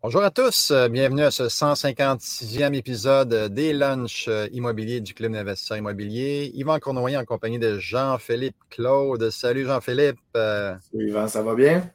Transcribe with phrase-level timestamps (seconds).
[0.00, 5.32] Bonjour à tous, euh, bienvenue à ce 156e épisode des lunchs euh, immobiliers du Club
[5.32, 6.52] d'investisseurs immobiliers.
[6.54, 9.28] Yvan Cournoyer en compagnie de Jean-Philippe Claude.
[9.30, 10.20] Salut Jean-Philippe.
[10.36, 11.90] Euh, Salut Yvan, ça va bien?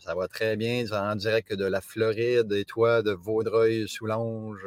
[0.00, 4.66] Ça va très bien, en direct de la Floride et toi de Vaudreuil-Soulanges.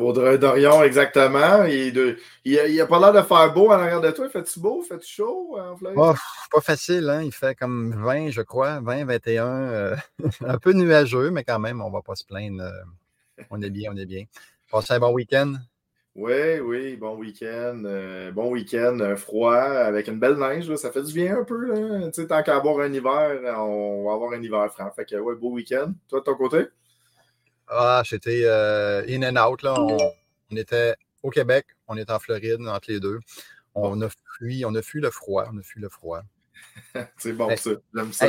[0.00, 1.64] Vaudreuil-Dorion, exactement.
[1.64, 4.28] Il n'y a, pas l'air de faire beau en arrière de toi.
[4.28, 4.82] Fais-tu beau?
[4.82, 6.16] Fais-tu chaud en Floride?
[6.50, 7.22] pas facile, hein?
[7.22, 9.46] Il fait comme 20, je crois, 20, 21.
[9.46, 9.96] Euh,
[10.46, 12.62] un peu nuageux, mais quand même, on ne va pas se plaindre.
[12.62, 14.24] Euh, on est bien, on est bien.
[14.70, 15.54] Passez un bon week-end?
[16.16, 17.82] Oui, oui, bon week-end.
[17.84, 20.74] Euh, bon week-end froid avec une belle neige.
[20.74, 21.66] ça fait du bien un peu.
[21.66, 22.10] Là.
[22.10, 24.90] tant qu'à avoir un hiver, on va avoir un hiver franc.
[24.90, 25.92] Fait que, ouais, beau week-end.
[26.08, 26.66] Toi, de ton côté?
[27.70, 29.62] Ah, j'étais euh, in and out.
[29.62, 29.74] Là.
[29.78, 33.20] On, était au Québec, on était en Floride, entre les deux.
[33.74, 35.46] On a fui, on a fui le froid.
[35.52, 36.22] On a fui le froid.
[37.16, 37.70] C'est bon, ça.
[37.94, 38.28] J'aime ça.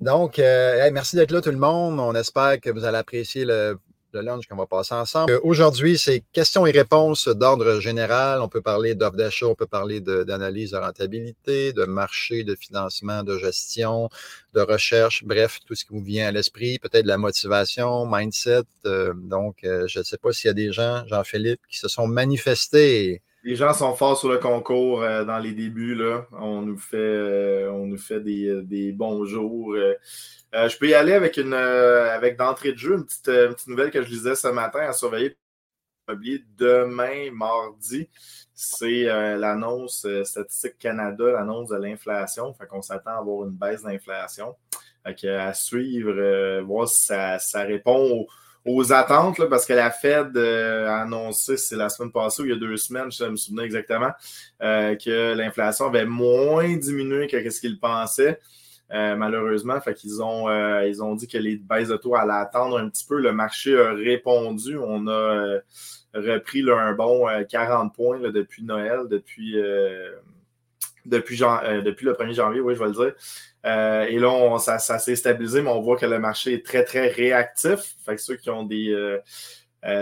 [0.00, 2.00] donc, euh, merci d'être là, tout le monde.
[2.00, 3.78] On espère que vous allez apprécier le
[4.12, 5.32] le lunch qu'on va passer ensemble.
[5.32, 8.40] Euh, aujourd'hui, c'est questions et réponses d'ordre général.
[8.40, 13.22] On peut parler d'offres d'achat, on peut parler d'analyse de, rentabilité, de marché, de financement,
[13.22, 14.08] de gestion,
[14.54, 18.62] de recherche, bref, tout ce qui vous vient à l'esprit, peut-être de la motivation, mindset.
[18.86, 21.88] Euh, donc, euh, je ne sais pas s'il y a des gens, Jean-Philippe, qui se
[21.88, 23.22] sont manifestés.
[23.42, 25.94] Les gens sont forts sur le concours dans les débuts.
[25.94, 26.26] Là.
[26.32, 29.74] On nous fait, on nous fait des, des bons jours.
[30.54, 33.52] Euh, je peux y aller avec une euh, avec d'entrée de jeu, une petite, euh,
[33.52, 35.36] petite, nouvelle que je lisais ce matin à surveiller
[36.58, 38.08] demain, mardi.
[38.52, 42.52] C'est l'annonce Statistique Canada, l'annonce de l'inflation.
[42.52, 44.56] Fait qu'on s'attend à avoir une baisse d'inflation.
[45.04, 48.26] à suivre, voir si ça, ça répond aux,
[48.90, 52.54] attentes, là, parce que la Fed a annoncé, c'est la semaine passée ou il y
[52.54, 54.10] a deux semaines, je me souviens exactement,
[54.60, 58.38] que l'inflation avait moins diminué que ce qu'ils pensaient.
[58.92, 59.80] Euh, malheureusement.
[59.80, 62.88] Fait qu'ils ont, euh, ils ont dit que les baisses de taux allaient attendre un
[62.88, 63.20] petit peu.
[63.20, 64.76] Le marché a répondu.
[64.78, 65.60] On a euh,
[66.14, 69.56] repris un bon 40 points depuis Noël, depuis,
[71.06, 73.14] depuis, depuis, le 1er janvier, oui, je vais le dire.
[74.08, 77.96] et là, ça, s'est stabilisé, mais on voit que le marché est très, très réactif.
[78.04, 79.18] Fait que ceux qui ont des.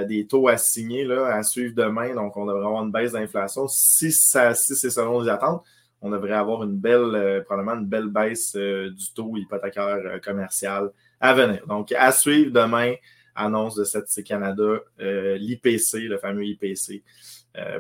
[0.06, 2.14] des taux à signer là, à suivre demain.
[2.14, 5.64] Donc, on devrait avoir une baisse d'inflation si, si c'est selon les attentes
[6.00, 10.18] on devrait avoir une belle, euh, probablement une belle baisse euh, du taux hypothécaire euh,
[10.18, 11.66] commercial à venir.
[11.66, 12.94] Donc, à suivre demain,
[13.34, 17.04] annonce de cette Canada, l'IPC, le fameux IPC,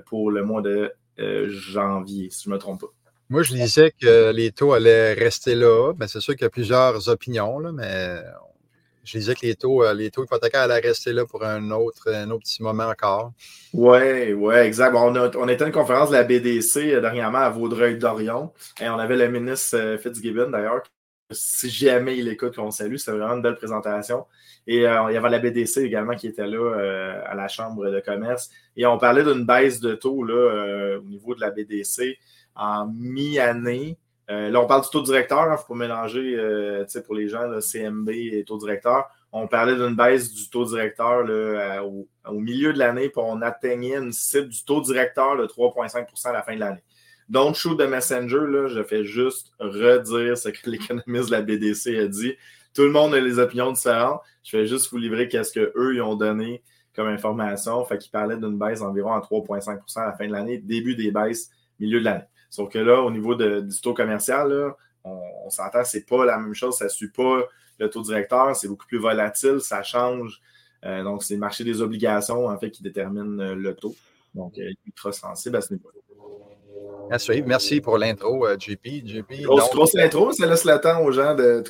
[0.06, 0.92] pour le mois de
[1.48, 3.07] janvier, si je ne me trompe pas.
[3.30, 5.92] Moi, je disais que les taux allaient rester là.
[6.06, 8.22] C'est sûr qu'il y a plusieurs opinions, là, mais
[9.08, 12.12] je disais que les taux, euh, les taux hypothécaires allaient rester là pour un autre,
[12.12, 13.32] un autre petit moment encore.
[13.72, 14.94] Oui, oui, exact.
[14.94, 19.16] on, était à une conférence de la BDC euh, dernièrement à Vaudreuil-Dorion et on avait
[19.16, 20.82] le ministre euh, Fitzgibbon d'ailleurs.
[21.30, 24.26] Si jamais il écoute, on salue, c'était vraiment une belle présentation.
[24.66, 28.50] Et il y avait la BDC également qui était là à la Chambre de commerce.
[28.76, 32.18] Et on parlait d'une baisse de taux là, au niveau de la BDC
[32.58, 33.96] en mi-année
[34.30, 37.14] euh, là, on parle du taux directeur, il hein, ne faut pas mélanger euh, pour
[37.14, 39.08] les gens, là, CMB et taux directeur.
[39.32, 43.96] On parlait d'une baisse du taux directeur là, au, milieu de l'année, puis on atteignait
[43.96, 46.82] une cible du taux directeur de 3,5% à la fin de l'année.
[47.28, 51.98] Don't shoot the messenger, là, je fais juste redire ce que l'économiste de la BDC
[51.98, 52.34] a dit.
[52.74, 54.20] Tout le monde a les opinions différentes.
[54.44, 56.62] Je vais juste vous livrer qu'est-ce qu'eux ils ont donné
[56.94, 57.82] comme information.
[57.84, 61.10] Fait qu'ils parlaient d'une baisse d'environ à 3,5% à la fin de l'année, début des
[61.10, 62.24] baisses, milieu de l'année.
[62.50, 66.54] Sauf que là, au niveau du taux commercial, on, on s'entend, c'est pas la même
[66.54, 66.76] chose.
[66.76, 67.42] Ça ne suit pas
[67.78, 70.40] le taux directeur, c'est beaucoup plus volatile, ça change.
[70.84, 73.94] Euh, donc, c'est le marché des obligations, en fait, qui détermine euh, le taux.
[74.34, 75.94] Donc, il est ultra sensible à ce niveau-là.
[77.46, 79.06] Merci pour l'intro, JP.
[79.06, 81.64] JP grosse, grosse intro, ça laisse le temps aux gens de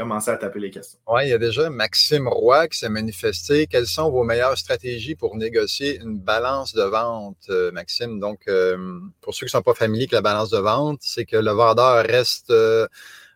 [0.00, 0.98] commencer à taper les questions.
[1.06, 3.66] Oui, il y a déjà Maxime Roy qui s'est manifesté.
[3.66, 8.18] Quelles sont vos meilleures stratégies pour négocier une balance de vente, euh, Maxime?
[8.18, 11.26] Donc, euh, pour ceux qui ne sont pas familiers avec la balance de vente, c'est
[11.26, 12.86] que le vendeur reste euh,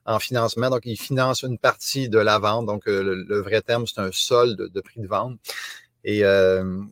[0.06, 2.66] en financement, donc il finance une partie de la vente.
[2.66, 5.39] Donc, le, vrai terme, c'est un solde de prix de vente.
[6.04, 6.22] Et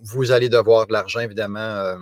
[0.02, 1.98] vous allez devoir de l'argent, évidemment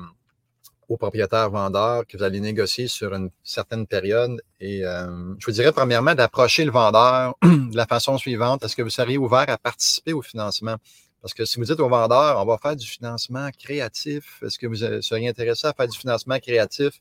[0.90, 4.42] aux propriétaires vendeurs que vous allez négocier sur une certaine période.
[4.58, 8.64] Et euh, je vous dirais premièrement d'approcher le vendeur de la façon suivante.
[8.64, 10.76] Est-ce que vous seriez ouvert à participer au financement?
[11.22, 14.66] Parce que si vous dites au vendeur, on va faire du financement créatif, est-ce que
[14.66, 16.98] vous seriez intéressé à faire du financement créatif?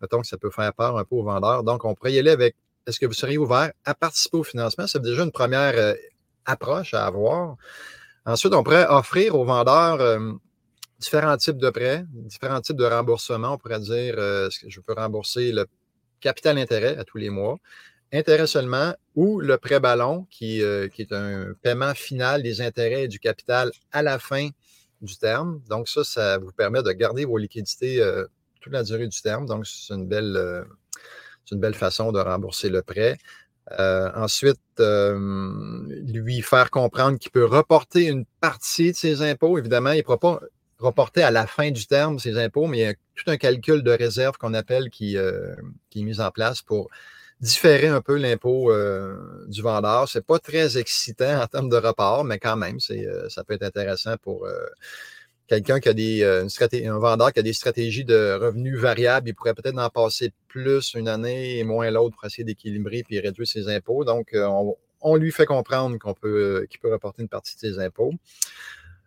[0.00, 1.62] Mettons que ça peut faire peur un peu au vendeur.
[1.62, 2.56] Donc, on pourrait y aller avec
[2.88, 4.88] est-ce que vous seriez ouvert à participer au financement?
[4.88, 5.94] C'est déjà une première euh,
[6.44, 7.54] approche à avoir.
[8.26, 10.32] Ensuite, on pourrait offrir au vendeur euh,
[11.02, 13.54] différents types de prêts, différents types de remboursements.
[13.54, 15.66] On pourrait dire, euh, je peux rembourser le
[16.20, 17.58] capital intérêt à tous les mois
[18.14, 23.04] intérêt seulement ou le prêt ballon, qui, euh, qui, est un paiement final des intérêts
[23.04, 24.50] et du capital à la fin
[25.00, 25.62] du terme.
[25.70, 28.26] Donc, ça, ça vous permet de garder vos liquidités euh,
[28.60, 29.46] toute la durée du terme.
[29.46, 30.66] Donc, c'est une belle,
[31.50, 33.16] une belle façon de rembourser le prêt.
[34.14, 39.56] ensuite, lui faire comprendre qu'il peut reporter une partie de ses impôts.
[39.56, 40.40] Évidemment, il ne pourra pas
[40.82, 43.82] reporter à la fin du terme ses impôts, mais il y a tout un calcul
[43.82, 45.16] de réserve qu'on appelle qui,
[45.90, 46.90] qui est mis en place pour
[47.42, 50.08] différer un peu l'impôt euh, du vendeur.
[50.08, 53.54] Ce n'est pas très excitant en termes de report, mais quand même, euh, ça peut
[53.54, 54.54] être intéressant pour euh,
[55.48, 59.28] quelqu'un qui a des un vendeur qui a des stratégies de revenus variables.
[59.28, 63.18] Il pourrait peut-être en passer plus une année et moins l'autre pour essayer d'équilibrer puis
[63.18, 64.04] réduire ses impôts.
[64.04, 64.34] Donc,
[65.00, 68.12] on, lui fait comprendre qu'on peut, qu'il peut reporter une partie de ses impôts.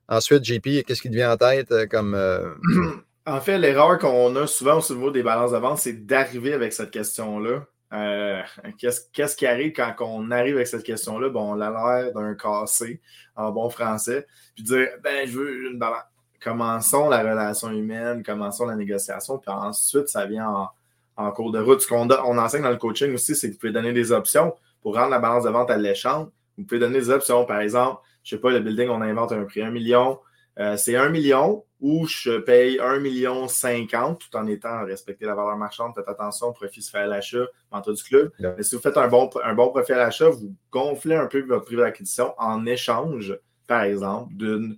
[0.08, 2.16] Ensuite, JP, qu'est-ce qui te vient en tête comme.
[3.28, 6.74] En fait, l'erreur qu'on a souvent au niveau des balances de vente, c'est d'arriver avec
[6.74, 8.42] cette question-là euh,
[8.78, 11.30] qu'est-ce, qui arrive quand on arrive avec cette question-là?
[11.30, 13.00] Bon, on a l'air d'un cassé
[13.36, 16.04] en bon français, puis dire ben, je veux une balance.
[16.44, 20.70] Commençons la relation humaine, commençons la négociation, puis ensuite, ça vient
[21.18, 21.82] en, cours de route.
[21.82, 24.54] Ce qu'on on enseigne dans le coaching aussi, c'est que vous pouvez donner des options
[24.82, 26.32] pour rendre la balance de vente alléchante.
[26.58, 29.32] Vous pouvez donner des options, par exemple, je ne sais pas, le building, on invente
[29.32, 30.20] un prix 1 million.
[30.58, 35.36] Euh, c'est 1 million, ou je paye 1 million 50 tout en étant respecté la
[35.36, 35.94] valeur marchande.
[35.94, 38.32] Faites attention, profit se fait à l'achat, mentor du club.
[38.40, 41.42] Mais si vous faites un bon, un bon profit à l'achat, vous gonflez un peu
[41.42, 43.38] votre prix d'acquisition en échange,
[43.68, 44.78] par exemple, d'une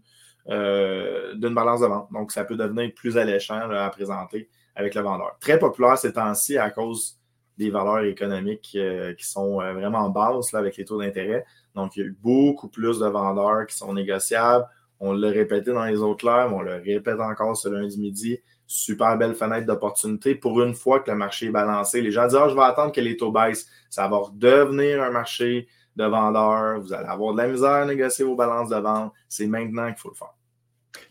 [0.50, 2.12] euh, balance de vente.
[2.12, 5.38] Donc, ça peut devenir plus alléchant à présenter avec le vendeur.
[5.40, 7.20] Très populaire ces temps-ci à cause
[7.58, 11.46] des valeurs économiques euh, qui sont euh, vraiment basses là, avec les taux d'intérêt.
[11.76, 14.68] Donc, il y a eu beaucoup plus de vendeurs qui sont négociables
[15.00, 18.40] on l'a répété dans les autres lives, on le répète encore ce lundi midi.
[18.66, 22.02] Super belle fenêtre d'opportunité pour une fois que le marché est balancé.
[22.02, 23.68] Les gens disent ah, je vais attendre que les taux baissent.
[23.90, 26.82] Ça va redevenir un marché de vendeurs.
[26.82, 29.14] Vous allez avoir de la misère à négocier vos balances de vente.
[29.30, 30.34] C'est maintenant qu'il faut le faire.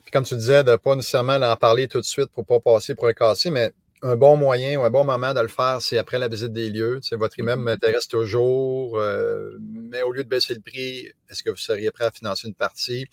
[0.03, 2.59] Puis comme tu disais, de ne pas nécessairement en parler tout de suite pour ne
[2.59, 3.73] pas passer pour un cassé, mais
[4.03, 6.71] un bon moyen ou un bon moment de le faire, c'est après la visite des
[6.71, 7.01] lieux.
[7.13, 7.65] votre immeuble mm-hmm.
[7.65, 12.05] m'intéresse toujours, euh, mais au lieu de baisser le prix, est-ce que vous seriez prêt
[12.05, 13.07] à financer une partie?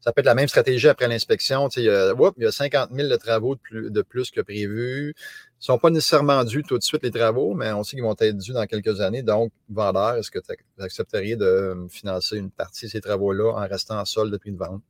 [0.00, 1.68] Ça peut être la même stratégie après l'inspection.
[1.76, 5.14] Il, y a, il y a 50 000 de travaux de plus, que prévu.
[5.16, 8.04] Ils ne sont pas nécessairement dus tout de suite, les travaux, mais on sait qu'ils
[8.04, 9.22] vont être dus dans quelques années.
[9.22, 14.00] Donc, vendeur, est-ce que tu accepteriez de financer une partie de ces travaux-là en restant
[14.00, 14.82] en solde de prix de vente?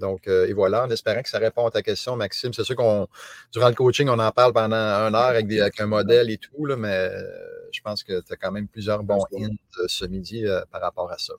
[0.00, 2.52] Donc, euh, et voilà, en espérant que ça répond à ta question, Maxime.
[2.52, 3.06] C'est sûr qu'on,
[3.52, 6.76] durant le coaching, on en parle pendant un heure avec, un modèle et tout, là,
[6.76, 7.22] mais euh,
[7.70, 9.48] je pense que tu as quand même plusieurs bons hints
[9.78, 11.34] euh, ce midi par rapport à ça.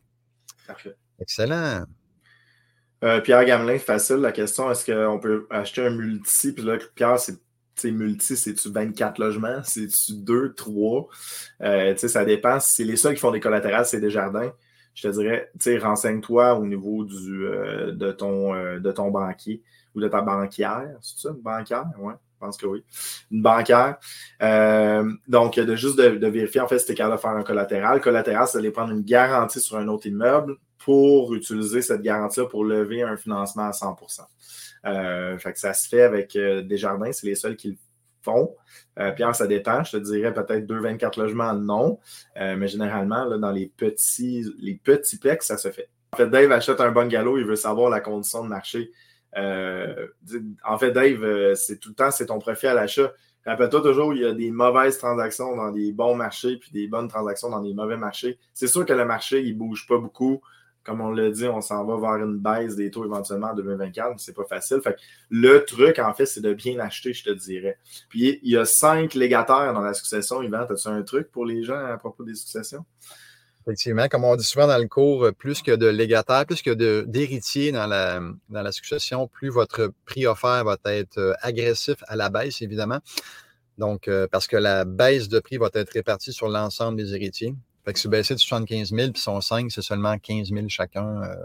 [0.68, 0.96] Parfait.
[1.20, 1.86] Excellent.
[3.24, 6.52] Pierre Gamelin, facile la question est-ce qu'on peut acheter un multi?
[6.52, 9.64] Puis là, Pierre, c'est multi, c'est-tu 24 logements?
[9.64, 11.08] C'est-tu 2, 3?
[11.96, 12.60] ça dépend.
[12.60, 14.54] Si les seuls qui font des collatérales, c'est des jardins
[14.94, 19.10] je te dirais, tu sais, renseigne-toi au niveau du, euh, de, ton, euh, de ton
[19.10, 19.62] banquier
[19.96, 20.98] ou de ta banquière.
[21.02, 21.86] C'est ça, une banquière?
[22.00, 22.84] Oui, je pense que oui.
[23.32, 23.98] Une banquière.
[24.42, 27.44] Euh, donc, de juste de, vérifier, en fait, si tu es capable de faire un
[27.44, 28.02] collatéral.
[28.02, 32.66] Collatéral, c'est d'aller prendre une garantie sur un autre immeuble pour utiliser cette garantie pour
[32.66, 33.98] lever un financement à 100
[35.38, 37.78] fait que ça se fait avec des jardins, c'est les seuls qui le
[38.24, 38.56] font.
[39.00, 39.84] Euh, Pierre, ça dépend.
[39.84, 42.00] Je te dirais peut-être 2,24 logements, non.
[42.40, 45.90] Euh, mais généralement, là, dans les petits, les petits plex, ça se fait.
[46.14, 48.92] En fait, Dave achète un bon galop, il veut savoir la condition de marché.
[49.38, 50.08] Euh,
[50.66, 53.14] en fait, Dave, c'est tout le temps, c'est ton profit à l'achat.
[53.46, 57.08] Rappelle-toi toujours, il y a des mauvaises transactions dans des bons marchés, puis des bonnes
[57.08, 58.38] transactions dans des mauvais marchés.
[58.54, 60.42] C'est sûr que le marché, il ne bouge pas beaucoup
[60.84, 64.20] comme on l'a dit, on s'en va vers une baisse des taux éventuellement en 2024,
[64.20, 64.80] c'est pas facile.
[64.84, 64.96] Fait
[65.30, 67.78] le truc, en fait, c'est de bien acheter, je te dirais.
[68.10, 70.42] Puis il y a cinq légataires dans la succession.
[70.42, 72.86] Yvan, as-tu un truc pour les gens à propos des successions?
[73.68, 77.72] Effectivement, comme on dit souvent dans le cours, plus que de légataires, plus que d'héritiers
[77.72, 78.20] dans la,
[78.50, 83.00] dans la succession, plus votre prix offert va être euh, agressif à la baisse, évidemment.
[83.78, 87.54] Donc, euh, parce que la baisse de prix va être répartie sur l'ensemble des héritiers.
[87.84, 91.24] Fait que c'est baissé de 75 000, puis son 5, c'est seulement 15 000 chacun
[91.24, 91.36] euh,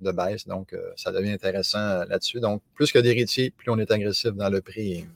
[0.00, 0.46] de baisse.
[0.46, 2.38] Donc, euh, ça devient intéressant euh, là-dessus.
[2.38, 5.06] Donc, plus que d'héritiers, plus on est agressif dans le prix.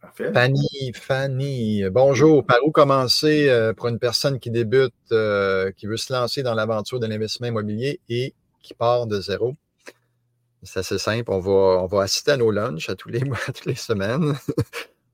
[0.00, 0.32] Parfait.
[0.32, 2.44] Fanny, Fanny, bonjour.
[2.44, 7.06] Par où commencer pour une personne qui débute, qui veut se lancer dans l'aventure de
[7.06, 9.54] l'investissement immobilier et qui part de zéro?
[10.64, 11.30] C'est assez simple.
[11.30, 14.34] On va, on va assister à nos lunchs à tous les mois, toutes les semaines.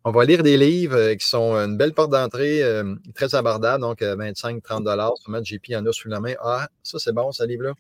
[0.05, 3.83] On va lire des livres euh, qui sont une belle porte d'entrée, euh, très abordable,
[3.83, 5.13] donc 25-30 euh, dollars.
[5.19, 6.35] Sûrement, JP en a sous la main.
[6.41, 7.73] Ah, ça, c'est bon, ce livre-là.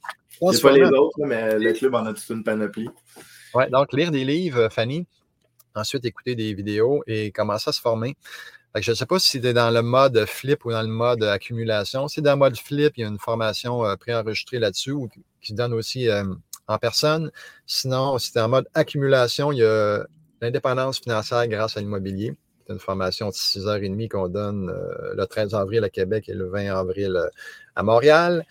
[0.53, 2.89] C'est pas les autres, mais le club en a toute une panoplie.
[3.55, 5.07] Oui, donc lire des livres, Fanny.
[5.75, 8.17] Ensuite, écouter des vidéos et commencer à se former.
[8.75, 11.23] je ne sais pas si tu es dans le mode flip ou dans le mode
[11.23, 12.09] accumulation.
[12.09, 14.95] Si dans le mode flip, il y a une formation préenregistrée là-dessus
[15.41, 16.09] qui donne aussi
[16.67, 17.31] en personne.
[17.67, 20.05] Sinon, si tu es en mode accumulation, il y a
[20.40, 22.37] l'indépendance financière grâce à l'immobilier.
[22.66, 24.73] C'est une formation de 6h30 qu'on donne
[25.14, 27.18] le 13 avril à Québec et le 20 avril
[27.75, 28.45] à Montréal.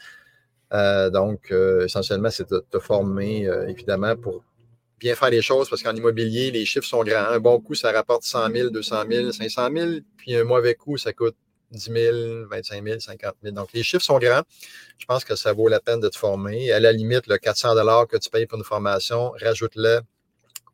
[0.72, 4.44] donc, essentiellement, c'est de te former, évidemment, pour
[5.00, 7.27] bien faire les choses parce qu'en immobilier, les chiffres sont grands.
[7.29, 10.98] Un bon coup, ça rapporte 100 000, 200 000, 500 000, puis un mauvais coup,
[10.98, 11.36] ça coûte
[11.72, 13.56] 10 000, 25 000, 50 000.
[13.56, 14.41] Donc, les chiffres sont grands.
[14.98, 16.72] Je pense que ça vaut la peine de te former.
[16.72, 17.75] À la limite, le 400
[18.08, 20.00] que tu payes pour une formation, rajoute-le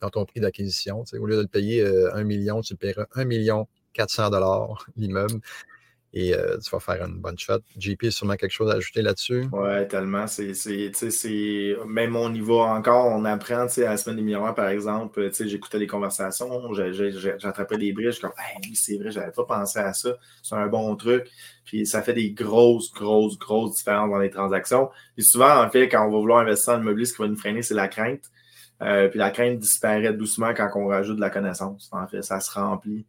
[0.04, 1.04] dans ton prix d'acquisition.
[1.14, 4.32] Au lieu de le payer 1 euh, million, tu le paieras 1 million 400
[4.98, 5.40] l'immeuble
[6.14, 7.60] et euh, tu vas faire une bonne shot.
[7.78, 9.46] JP, sûrement quelque chose à ajouter là-dessus?
[9.54, 10.28] Ouais, tellement.
[10.28, 15.30] C'est, c'est, même y va encore, on apprend, à la semaine des millions, par exemple,
[15.40, 20.18] j'écoutais les conversations, j'attrapais des briches, comme, hey, c'est vrai, j'avais pas pensé à ça,
[20.42, 21.30] c'est un bon truc.
[21.64, 24.90] Puis ça fait des grosses, grosses, grosses différences dans les transactions.
[25.18, 27.38] Et souvent, en fait, quand on va vouloir investir dans l'immobilier, ce qui va nous
[27.38, 28.30] freiner, c'est la crainte.
[28.84, 31.90] Euh, puis la crainte disparaît doucement quand on rajoute de la connaissance.
[31.92, 33.06] En fait, ça se remplit.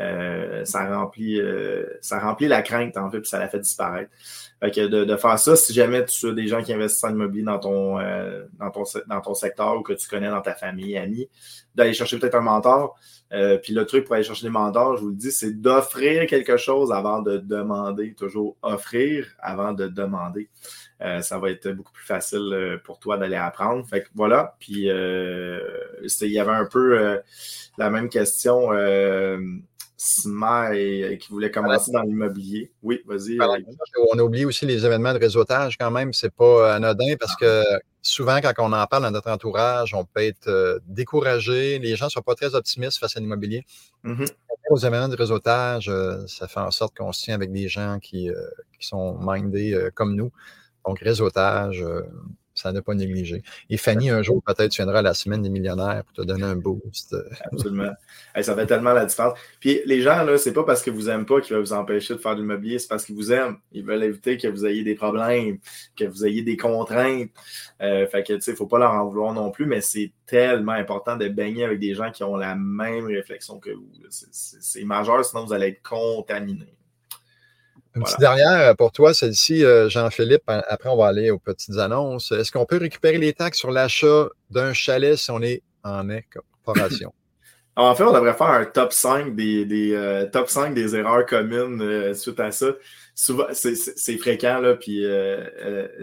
[0.00, 4.10] Euh, ça, remplit, euh, ça remplit la crainte, en fait, puis ça la fait disparaître.
[4.60, 7.44] Fait que de, faire ça, si jamais tu as des gens qui investissent en immobilier
[7.44, 7.98] dans ton,
[8.58, 11.28] dans, ton, dans ton secteur ou que tu connais dans ta famille, amis,
[11.76, 12.98] d'aller chercher peut-être un mentor.
[13.62, 16.56] puis le truc pour aller chercher des mentors, je vous le dis, c'est d'offrir quelque
[16.56, 18.14] chose avant de demander.
[18.14, 20.48] Toujours offrir avant de demander.
[21.20, 23.86] Ça va être beaucoup plus facile pour toi d'aller apprendre.
[23.86, 24.56] Fait que voilà.
[24.58, 27.20] Puis il y avait un peu
[27.78, 28.72] la même question
[30.72, 32.70] et qui voulait commencer dans l'immobilier.
[32.82, 33.38] Oui, vas-y.
[34.12, 36.12] On a oublié aussi les événements de réseautage quand même.
[36.12, 37.62] C'est pas euh, anodin parce que
[38.02, 41.78] souvent, quand on en parle dans notre entourage, on peut être euh, découragé.
[41.78, 43.64] Les gens ne sont pas très optimistes face à l'immobilier.
[44.02, 44.24] Mm
[44.70, 47.98] Aux événements de réseautage, euh, ça fait en sorte qu'on se tient avec des gens
[48.00, 48.30] qui,
[48.78, 50.30] qui sont mindés comme nous.
[50.84, 51.84] Donc, réseautage,
[52.54, 53.42] ça ne pas négliger.
[53.68, 56.44] Et Fanny, un jour, peut-être, tu viendras à la semaine des millionnaires pour te donner
[56.44, 57.16] un boost.
[57.52, 57.92] Absolument.
[58.40, 59.36] ça fait tellement la différence.
[59.60, 62.14] Puis les gens, là, c'est pas parce que vous n'aiment pas qu'ils veulent vous empêcher
[62.14, 63.56] de faire de l'immobilier, c'est parce qu'ils vous aiment.
[63.72, 65.58] Ils veulent éviter que vous ayez des problèmes,
[65.96, 67.30] que vous ayez des contraintes.
[67.82, 69.80] Euh, fait que, tu sais, il ne faut pas leur en vouloir non plus, mais
[69.80, 73.90] c'est tellement important de baigner avec des gens qui ont la même réflexion que vous.
[74.10, 76.76] C'est majeur, sinon vous allez être contaminé.
[77.94, 80.42] Une petite dernière euh, pour toi, celle-ci, euh, Jean-Philippe.
[80.46, 82.32] Après, on va aller aux petites annonces.
[82.32, 87.12] Est-ce qu'on peut récupérer les taxes sur l'achat d'un chalet si on est en incorporation?
[87.76, 92.14] en fait, on devrait faire un top 5 des, euh, top 5 des erreurs communes
[92.14, 92.72] suite à ça.
[93.14, 95.06] Souvent, c'est fréquent, là, puis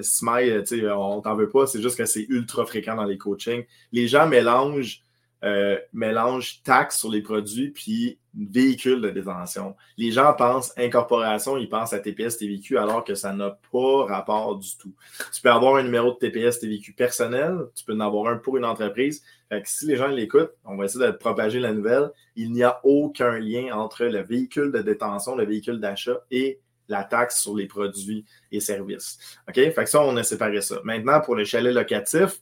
[0.02, 0.64] Smile,
[0.96, 3.66] on t'en veut pas, c'est juste que c'est ultra fréquent dans les coachings.
[3.92, 5.04] Les gens mélangent
[5.44, 9.76] euh, mélange taxe sur les produits puis véhicule de détention.
[9.98, 14.58] Les gens pensent incorporation, ils pensent à TPS TVQ alors que ça n'a pas rapport
[14.58, 14.94] du tout.
[15.34, 18.58] Tu peux avoir un numéro de TPS TVQ personnel, tu peux en avoir un pour
[18.58, 19.24] une entreprise.
[19.50, 22.12] Fait que si les gens l'écoutent, on va essayer de propager la nouvelle.
[22.36, 27.04] Il n'y a aucun lien entre le véhicule de détention, le véhicule d'achat et la
[27.04, 29.18] taxe sur les produits et services.
[29.48, 29.56] OK?
[29.56, 30.80] Fait que ça, on a séparé ça.
[30.84, 32.42] Maintenant, pour le chalet locatif,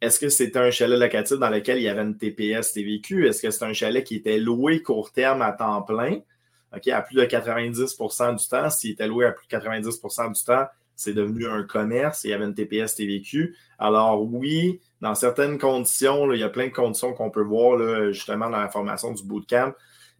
[0.00, 3.28] est-ce que c'était un chalet locatif dans lequel il y avait une TPS TVQ?
[3.28, 6.20] Est-ce que c'est un chalet qui était loué court terme à temps plein?
[6.74, 8.70] OK, à plus de 90% du temps.
[8.70, 10.66] S'il était loué à plus de 90% du temps,
[10.96, 13.56] c'est devenu un commerce il y avait une TPS TVQ.
[13.78, 18.50] Alors oui, dans certaines conditions, il y a plein de conditions qu'on peut voir justement
[18.50, 19.72] dans la formation du bootcamp.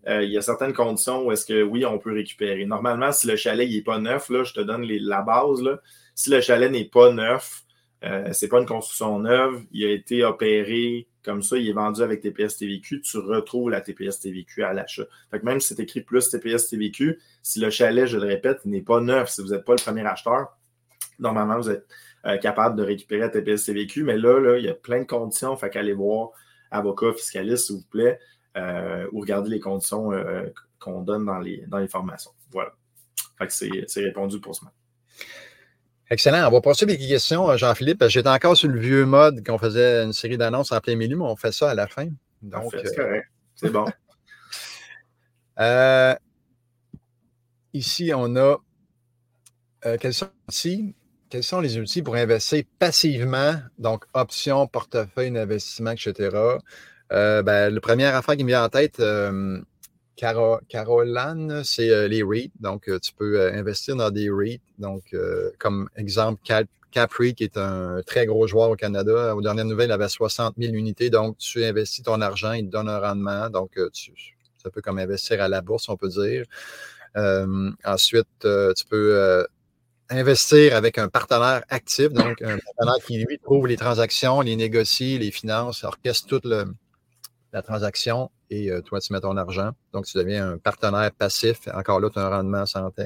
[0.08, 2.64] Euh, il y a certaines conditions où est-ce que oui, on peut récupérer.
[2.64, 5.62] Normalement, si le chalet n'est pas neuf, là, je te donne la base.
[5.62, 5.78] Là.
[6.14, 7.62] Si le chalet n'est pas neuf,
[8.02, 9.62] euh, c'est pas une construction neuve.
[9.72, 11.58] Il a été opéré comme ça.
[11.58, 13.02] Il est vendu avec TPS TVQ.
[13.02, 15.04] Tu retrouves la TPS TVQ à l'achat.
[15.30, 18.64] Fait que même si c'est écrit plus TPS TVQ, si le chalet, je le répète,
[18.64, 20.56] n'est pas neuf, si vous n'êtes pas le premier acheteur,
[21.18, 21.86] normalement, vous êtes
[22.26, 24.04] euh, capable de récupérer la TPS TVQ.
[24.04, 25.56] Mais là, là, il y a plein de conditions.
[25.56, 26.30] Fait qu'allez voir
[26.70, 28.18] avocat, fiscaliste, s'il vous plaît,
[28.56, 30.10] euh, ou regardez les conditions
[30.78, 32.30] qu'on donne dans les, dans les formations.
[32.50, 32.72] Voilà.
[33.36, 34.74] Fait que c'est répondu pour ce moment.
[36.10, 36.44] Excellent.
[36.48, 38.04] On va passer des questions, euh, Jean-Philippe.
[38.08, 41.24] J'étais encore sur le vieux mode qu'on faisait une série d'annonces en plein milieu, mais
[41.24, 42.08] on fait ça à la fin.
[42.42, 43.28] Donc, c'est euh, correct.
[43.54, 43.86] C'est bon.
[45.58, 46.14] Euh,
[47.74, 48.56] ici, on a
[49.98, 50.30] quels, sont
[50.64, 50.94] les
[51.28, 56.30] quels sont les outils pour investir passivement, donc options, portefeuille d'investissement, etc.
[57.10, 59.02] Ben, le premier affaire qui me vient en tête,
[60.68, 62.50] Caroline, c'est euh, les REIT.
[62.60, 64.60] Donc, euh, tu peux euh, investir dans des REIT.
[64.78, 65.14] Donc,
[65.58, 69.34] comme exemple, Cap, Capri, qui est un très gros joueur au Canada.
[69.34, 71.08] Aux dernières nouvelles, il avait 60 000 unités.
[71.08, 73.48] Donc, tu investis ton argent, il te donne un rendement.
[73.48, 74.12] Donc, tu,
[74.58, 76.44] C'est un peu comme investir à la bourse, on peut dire.
[77.84, 79.46] ensuite, tu peux
[80.10, 85.18] investir avec un partenaire actif, donc un partenaire qui, lui, trouve les transactions, les négocie,
[85.18, 86.46] les finances, orchestre toute
[87.52, 89.70] la transaction et euh, toi, tu mets ton argent.
[89.92, 91.68] Donc, tu deviens un partenaire passif.
[91.72, 93.02] Encore là, tu as un rendement sans, que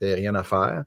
[0.00, 0.84] tu aies rien à faire.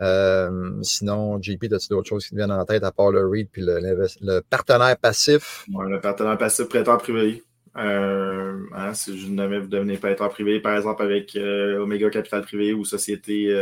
[0.00, 3.48] Euh, sinon, JP, as-tu d'autres choses qui te viennent en tête à part le REIT
[3.52, 5.64] puis le, partenaire passif?
[5.68, 7.42] Le partenaire passif prêteur privé.
[7.76, 12.84] Euh, hein, si je vous devenez prêteur privé, par exemple avec Omega Capital Privé ou
[12.84, 13.54] Société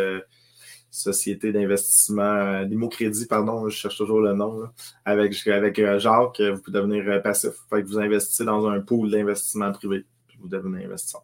[0.90, 4.68] société d'investissement, euh, d'immo-crédit, pardon, je cherche toujours le nom,
[5.04, 7.52] avec, euh, Jacques, vous pouvez devenir euh, passif.
[7.70, 11.22] Fait que vous investissez dans un pool d'investissement privé, puis vous devenez investisseur.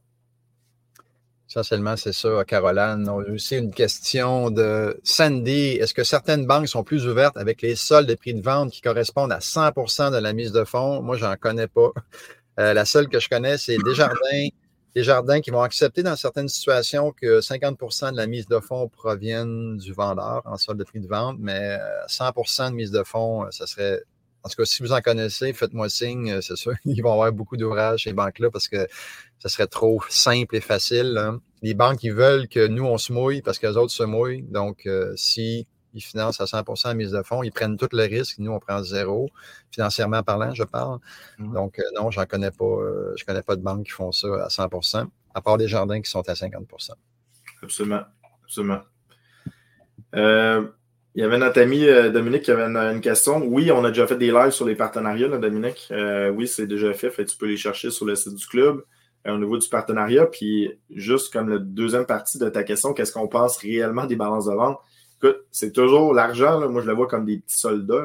[1.49, 3.09] Essentiellement, c'est ça, Caroline.
[3.09, 5.77] On a aussi une question de Sandy.
[5.81, 8.81] Est-ce que certaines banques sont plus ouvertes avec les soldes de prix de vente qui
[8.81, 11.03] correspondent à 100% de la mise de fonds?
[11.03, 11.93] Moi, j'en connais pas.
[12.57, 14.49] la seule que je connais, c'est Desjardins
[14.97, 18.89] des jardins qui vont accepter dans certaines situations que 50% de la mise de fonds
[18.89, 21.77] proviennent du vendeur en solde de prix de vente, mais
[22.09, 24.01] 100% euh, de mise de fonds, euh, ça serait.
[24.43, 26.31] En tout cas, si vous en connaissez, faites-moi signe.
[26.31, 28.89] Euh, c'est sûr qu'ils vont avoir beaucoup d'ouvrages ces banques-là parce que
[29.39, 31.21] ça serait trop simple et facile.
[31.61, 34.45] Les banques, ils veulent que nous, on se mouille parce que les autres se mouillent.
[34.45, 37.43] Donc, si ils financent à 100% la mise de fonds.
[37.43, 38.39] Ils prennent tout le risque.
[38.39, 39.31] Nous, on prend zéro,
[39.71, 40.99] financièrement parlant, je parle.
[41.39, 41.55] Mhm.
[41.55, 42.65] Donc, euh, non, j'en connais pas.
[42.65, 45.69] Euh, je ne connais pas de banques qui font ça à 100% à part des
[45.69, 46.93] jardins qui sont à 50%
[47.63, 48.03] Absolument.
[48.45, 48.81] Absolument.
[50.15, 50.67] Euh,
[51.15, 53.43] il y avait notre ami Dominique qui avait une, question.
[53.43, 55.91] Oui, on a déjà fait des lives sur les partenariats, Dominique.
[56.35, 57.25] oui, c'est déjà fait, fait.
[57.25, 58.83] Tu peux les chercher sur le site du club
[59.27, 60.27] au niveau du partenariat.
[60.27, 64.47] Puis, juste comme la deuxième partie de ta question, qu'est-ce qu'on pense réellement des balances
[64.47, 64.79] de vente?
[65.51, 68.05] C'est toujours l'argent, moi je le vois comme des petits soldats.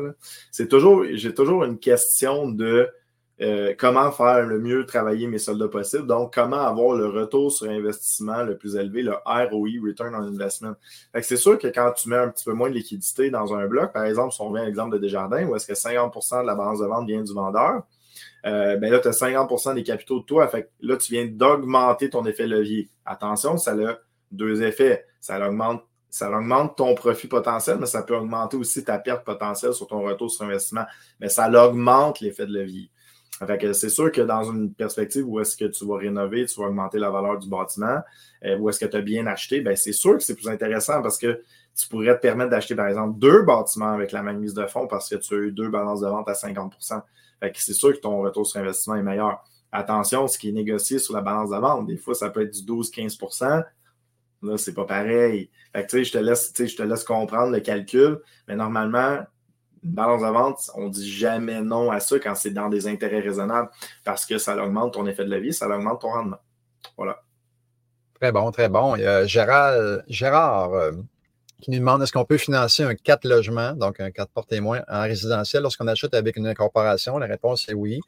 [0.51, 2.89] C'est toujours, j'ai toujours une question de
[3.41, 6.05] euh, comment faire le mieux travailler mes soldats possible.
[6.05, 10.75] Donc, comment avoir le retour sur investissement le plus élevé, le ROI, Return on Investment.
[11.21, 13.93] c'est sûr que quand tu mets un petit peu moins de liquidité dans un bloc,
[13.93, 16.53] par exemple, si on vient à l'exemple de Desjardins, où est-ce que 50% de la
[16.53, 17.81] balance de vente vient du vendeur,
[18.45, 20.47] euh, ben là, tu as 50% des capitaux de toi.
[20.47, 22.89] Fait là, tu viens d'augmenter ton effet levier.
[23.05, 23.97] Attention, ça a
[24.31, 25.05] deux effets.
[25.19, 29.73] Ça augmente ça augmente ton profit potentiel, mais ça peut augmenter aussi ta perte potentielle
[29.73, 30.85] sur ton retour sur investissement.
[31.19, 32.91] Mais ça augmente l'effet de levier.
[33.73, 36.99] c'est sûr que dans une perspective où est-ce que tu vas rénover, tu vas augmenter
[36.99, 38.01] la valeur du bâtiment,
[38.45, 41.01] euh, où est-ce que tu as bien acheté, ben c'est sûr que c'est plus intéressant
[41.01, 41.41] parce que
[41.75, 44.87] tu pourrais te permettre d'acheter, par exemple, deux bâtiments avec la même mise de fonds
[44.87, 47.01] parce que tu as eu deux balances de vente à 50%
[47.55, 49.43] c'est sûr que ton retour sur investissement est meilleur.
[49.71, 52.51] Attention, ce qui est négocié sur la balance de vente, des fois, ça peut être
[52.51, 53.63] du 12-15
[54.41, 55.49] Là, c'est pas pareil.
[55.73, 59.19] Fait que, je te laisse, je te laisse comprendre le calcul, mais normalement,
[59.83, 63.19] une balance de vente, on dit jamais non à ça quand c'est dans des intérêts
[63.19, 63.69] raisonnables
[64.03, 66.39] parce que ça augmente ton effet de levier, ça augmente ton rendement.
[66.97, 67.21] Voilà.
[68.19, 68.95] Très bon, très bon.
[68.95, 70.91] Il Gérard euh,
[71.61, 74.81] qui nous demande est-ce qu'on peut financer un 4 logements, donc un 4 portes témoins
[74.87, 77.17] en résidentiel lorsqu'on achète avec une incorporation?
[77.17, 78.01] La réponse est oui.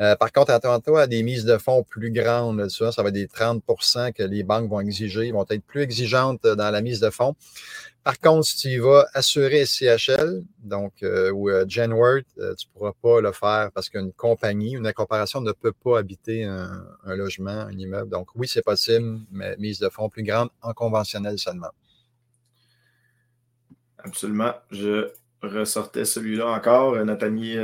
[0.00, 2.68] Euh, par contre, attends-toi à des mises de fonds plus grandes.
[2.70, 5.26] ça va être des 30% que les banques vont exiger.
[5.26, 7.34] Ils vont être plus exigeantes dans la mise de fonds.
[8.02, 12.92] Par contre, si tu vas assurer CHL, donc, euh, ou euh, Genworth, tu ne pourras
[13.02, 17.72] pas le faire parce qu'une compagnie, une corporation ne peut pas habiter un, logement, un
[17.72, 18.08] immeuble.
[18.08, 21.72] Donc, oui, c'est possible, mais mise de fonds plus grande en conventionnel seulement.
[23.98, 24.54] Absolument.
[24.70, 25.10] Je
[25.42, 26.96] ressortais celui-là encore.
[27.04, 27.54] Notre ami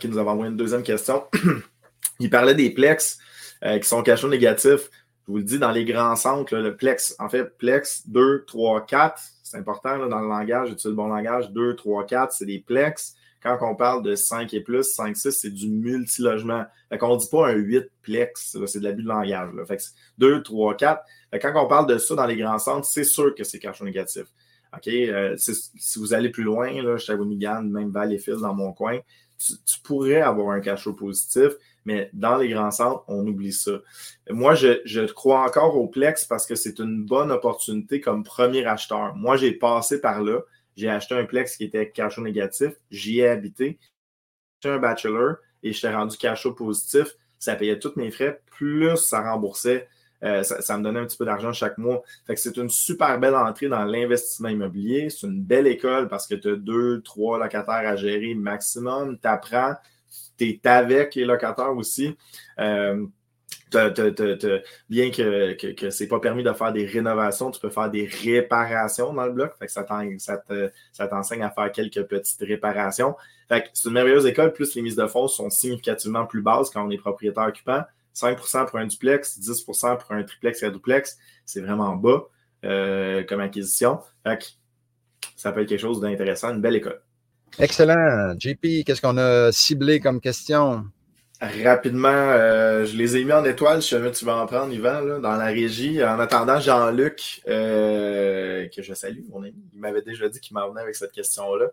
[0.00, 1.22] qui nous avait envoyé une deuxième question.
[2.20, 3.18] Il parlait des plex
[3.64, 4.90] euh, qui sont cachés négatifs.
[5.26, 8.84] Je vous le dis, dans les grands centres, le plex, en fait, plex 2, 3,
[8.84, 12.58] 4, c'est important dans le langage, j'utilise le bon langage, 2, 3, 4, c'est des
[12.58, 13.14] plex.
[13.42, 16.64] Quand on parle de 5 et plus, 5, 6, c'est du multilogement.
[16.88, 19.50] Fait qu'on ne dit pas un 8 plex, c'est de l'abus de langage.
[19.66, 19.82] Fait que
[20.18, 21.02] 2, 3, 4.
[21.40, 24.24] quand on parle de ça dans les grands centres, c'est sûr que c'est cachot négatif.
[24.74, 24.88] OK?
[24.88, 28.98] Euh, si vous allez plus loin, là, je suis à même Valleyfield dans mon coin,
[29.38, 31.52] tu, tu pourrais avoir un cachot positif,
[31.84, 33.72] mais dans les grands centres, on oublie ça.
[34.30, 39.14] Moi, je, crois encore au Plex parce que c'est une bonne opportunité comme premier acheteur.
[39.14, 40.40] Moi, j'ai passé par là.
[40.76, 42.72] J'ai acheté un Plex qui était cachot négatif.
[42.90, 43.78] J'y ai habité.
[44.62, 47.16] J'ai un bachelor et je j'étais rendu cachot positif.
[47.38, 49.86] Ça payait tous mes frais, plus ça remboursait.
[50.22, 52.02] Euh, ça, me donnait un petit peu d'argent chaque mois.
[52.26, 55.10] Fait que c'est une super belle entrée dans l'investissement immobilier.
[55.10, 59.18] C'est une belle école parce que tu as deux, trois locataires à gérer maximum.
[59.20, 59.74] Tu apprends
[60.38, 62.16] tu es avec les locataires aussi.
[62.58, 63.06] Euh,
[64.88, 68.06] bien que, que, ce n'est pas permis de faire des rénovations, tu peux faire des
[68.06, 69.52] réparations dans le bloc.
[69.66, 69.84] ça,
[71.08, 73.16] t'enseigne à faire quelques petites réparations.
[73.48, 76.90] c'est une merveilleuse école, plus les mises de fonds sont significativement plus basses quand on
[76.90, 77.82] est propriétaire occupant.
[78.14, 81.18] 5% pour un duplex, 10% pour un triplex et un duplex.
[81.44, 82.28] C'est vraiment bas
[82.62, 84.00] comme acquisition.
[85.36, 87.00] ça peut être quelque chose d'intéressant, une belle école.
[87.58, 88.34] Excellent.
[88.38, 90.84] JP, qu'est-ce qu'on a ciblé comme question?
[91.40, 95.20] Rapidement, euh, je les ai mis en étoile, si jamais tu vas en prendre, Yvan,
[95.20, 96.02] dans la régie.
[96.02, 100.68] En attendant, Jean-Luc, euh, que je salue, mon ami, il m'avait déjà dit qu'il m'en
[100.70, 101.66] venait avec cette question-là.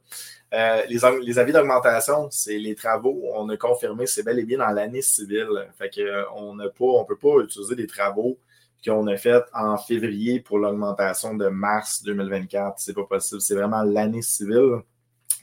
[0.53, 4.71] Euh, les, avis d'augmentation, c'est les travaux, on a confirmé, c'est bel et bien dans
[4.71, 5.67] l'année civile.
[5.77, 8.37] Fait que on on peut pas utiliser des travaux
[8.83, 12.79] qu'on a fait en février pour l'augmentation de mars 2024.
[12.79, 13.41] C'est pas possible.
[13.41, 14.81] C'est vraiment l'année civile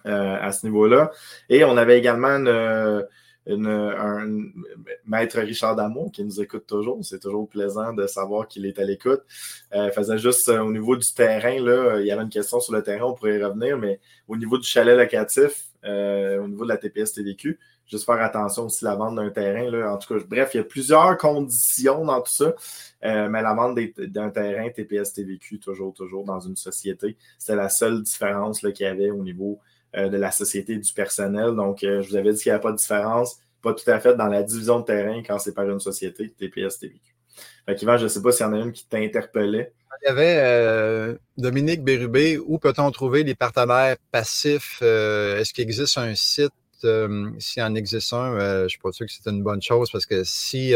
[0.04, 1.10] à ce niveau-là.
[1.48, 3.04] Et on avait également une
[3.56, 4.42] un
[5.06, 6.98] maître Richard Damour qui nous écoute toujours.
[7.02, 9.22] C'est toujours plaisant de savoir qu'il est à l'écoute.
[9.74, 12.74] Euh, faisait juste euh, au niveau du terrain, là, il y avait une question sur
[12.74, 16.64] le terrain, on pourrait y revenir, mais au niveau du chalet locatif, euh, au niveau
[16.64, 19.70] de la TPS TVQ, juste faire attention aussi à la vente d'un terrain.
[19.70, 19.94] Là.
[19.94, 22.54] En tout cas, bref, il y a plusieurs conditions dans tout ça.
[23.02, 28.02] mais la vente d'un terrain TPS TVQ, toujours, toujours dans une société, c'est la seule
[28.02, 31.54] différence qu'il y avait au niveau euh, de la société du personnel.
[31.54, 33.98] Donc, euh, je vous avais dit qu'il n'y avait pas de différence, pas tout à
[34.00, 37.00] fait dans la division de terrain quand c'est par une société, TPS, TVQ.
[37.66, 39.70] Fait je ne sais pas s'il y en a une qui t'a interpellé.
[40.02, 44.80] Il y avait euh, Dominique Bérubé, où peut-on trouver les partenaires passifs?
[44.80, 46.52] Est-ce qu'il existe un site?
[46.80, 50.06] S'il en existe un, je ne suis pas sûr que c'est une bonne chose parce
[50.06, 50.72] que si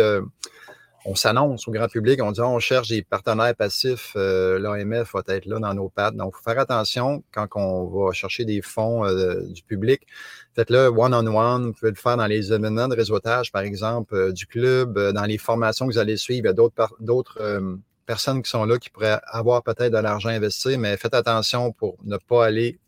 [1.05, 5.23] on s'annonce au grand public, on dit on cherche des partenaires passifs, euh, l'AMF va
[5.29, 6.15] être là dans nos pattes.
[6.15, 10.07] Donc, il faut faire attention quand on va chercher des fonds euh, du public.
[10.55, 14.47] Faites-le one-on-one, vous pouvez le faire dans les événements de réseautage, par exemple, euh, du
[14.47, 16.47] club, dans les formations que vous allez suivre.
[16.47, 16.53] Il y a
[17.01, 17.63] d'autres,
[18.05, 21.97] personnes qui sont là qui pourraient avoir peut-être de l'argent investi, mais faites attention pour
[22.05, 22.79] ne pas aller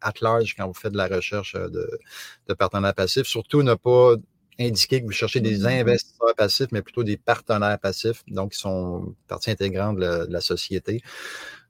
[0.00, 3.26] at large quand vous faites de la recherche de partenaires passifs.
[3.26, 4.16] Surtout ne pas
[4.58, 5.66] indiquer que vous cherchez des mmh.
[5.66, 11.02] investisseurs passifs, mais plutôt des partenaires passifs, donc qui sont partie intégrante de la, société.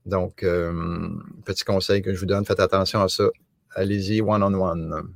[0.07, 1.09] Donc, euh,
[1.45, 3.25] petit conseil que je vous donne, faites attention à ça.
[3.75, 5.11] Allez-y one-on-one.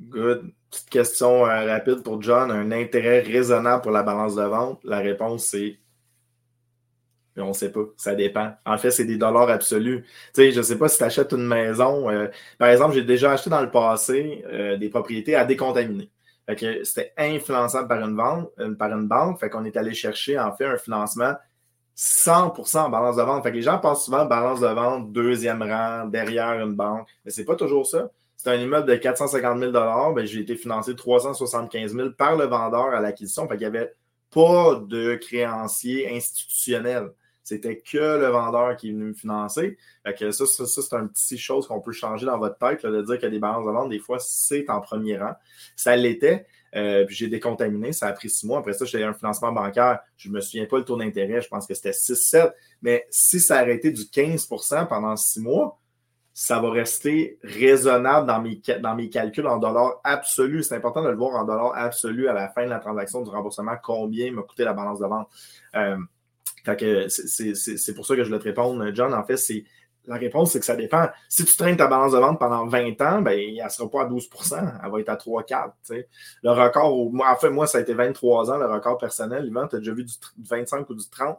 [0.00, 0.52] Good.
[0.70, 2.50] Petite question euh, rapide pour John.
[2.50, 4.80] Un intérêt raisonnable pour la balance de vente?
[4.84, 5.78] La réponse, c'est
[7.38, 8.54] on ne sait pas, ça dépend.
[8.64, 10.04] En fait, c'est des dollars absolus.
[10.32, 12.08] Tu sais, je ne sais pas si tu achètes une maison.
[12.08, 14.42] Euh, par exemple, j'ai déjà acheté dans le passé
[14.80, 16.10] des propriétés à décontaminer.
[16.48, 19.40] C'était influençable par une vente, par une banque.
[19.40, 21.34] Fait qu'on est allé chercher, en fait, un financement
[21.96, 23.42] 100% en balance de vente.
[23.42, 27.08] Fait que les gens pensent souvent balance de vente, deuxième rang, derrière une banque.
[27.24, 28.10] Mais c'est pas toujours ça.
[28.36, 32.94] C'est un immeuble de 450 000 ben, J'ai été financé 375 000 par le vendeur
[32.94, 33.48] à l'acquisition.
[33.48, 33.94] Fait qu'il n'y avait
[34.30, 37.10] pas de créancier institutionnel.
[37.46, 39.78] C'était que le vendeur qui est venu me financer.
[40.04, 43.38] ça, c'est une petite chose qu'on peut changer dans votre tête, de dire que des
[43.38, 45.32] balances de vente, des fois, c'est en premier rang.
[45.76, 46.44] Ça l'était.
[46.74, 48.58] Euh, puis j'ai décontaminé, ça a pris six mois.
[48.58, 50.00] Après ça, j'ai eu un financement bancaire.
[50.16, 52.52] Je ne me souviens pas le taux d'intérêt, je pense que c'était 6-7.
[52.82, 55.78] Mais si ça a arrêté du 15% pendant six mois,
[56.34, 60.64] ça va rester raisonnable dans mes, dans mes calculs en dollars absolus.
[60.64, 63.30] C'est important de le voir en dollars absolus à la fin de la transaction du
[63.30, 65.28] remboursement, combien m'a coûté la balance de vente.
[65.76, 65.96] Euh,
[67.08, 69.14] c'est pour ça que je vais te répondre, John.
[69.14, 69.64] En fait, c'est
[70.06, 71.08] la réponse, c'est que ça dépend.
[71.28, 74.02] Si tu traînes ta balance de vente pendant 20 ans, ben, elle ne sera pas
[74.02, 75.72] à 12% elle va être à 3-4.
[76.42, 79.46] Le record, en fait, moi, ça a été 23 ans, le record personnel.
[79.46, 81.38] Yvan, tu as déjà vu du 25 ou du 30?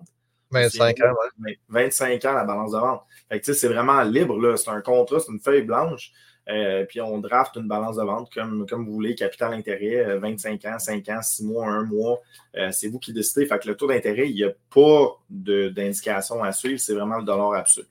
[0.52, 1.13] 25 ans,
[1.46, 1.60] oui.
[1.70, 3.04] 25 ans, la balance de vente.
[3.42, 4.56] c'est vraiment libre.
[4.58, 6.12] C'est un contrat, c'est une feuille blanche.
[6.50, 10.64] Euh, puis on draft une balance de vente comme, comme vous voulez, capital intérêt, 25
[10.66, 12.22] euh, ans, 5 ans, 6 mois, 1 mois.
[12.56, 13.46] Euh, c'est vous qui décidez.
[13.46, 17.24] Fait que le taux d'intérêt, il n'y a pas d'indication à suivre, c'est vraiment le
[17.24, 17.88] dollar absolu.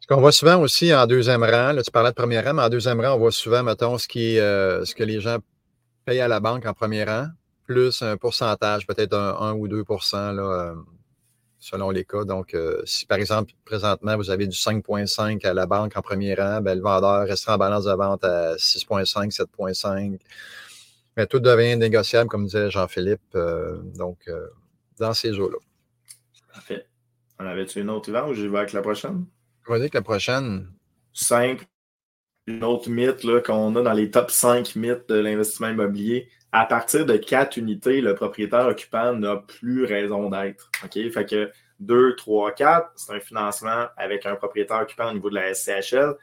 [0.00, 2.62] Ce qu'on voit souvent aussi en deuxième rang, là, tu parlais de premier rang, mais
[2.62, 5.38] en deuxième rang, on voit souvent, mettons, ce, qui, ce que les gens
[6.04, 7.28] payent à la banque en premier rang,
[7.66, 10.74] plus un pourcentage, peut-être un, 1 ou 2 là,
[11.62, 12.24] selon les cas.
[12.24, 16.34] Donc, euh, si par exemple, présentement, vous avez du 5,5 à la banque en premier
[16.34, 20.18] rang, ben, le vendeur restera en balance de vente à 6,5, 7,5.
[21.16, 23.22] Mais tout devient négociable, comme disait Jean-Philippe.
[23.36, 24.48] Euh, donc, euh,
[24.98, 25.58] dans ces eaux-là.
[26.52, 26.86] Parfait.
[27.38, 29.26] On avait-tu une autre, Yvan, ou j'y vais avec la prochaine?
[29.64, 30.68] Je vais dire que la prochaine.
[31.12, 31.64] Simple.
[32.48, 37.06] Une autre mythe qu'on a dans les top 5 mythes de l'investissement immobilier, à partir
[37.06, 40.70] de quatre unités, le propriétaire occupant n'a plus raison d'être.
[40.84, 40.92] OK?
[41.10, 41.50] Fait que
[41.80, 46.14] 2, 3, 4, c'est un financement avec un propriétaire occupant au niveau de la SCHL.